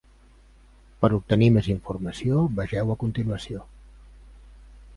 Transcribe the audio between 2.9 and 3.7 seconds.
a continuació.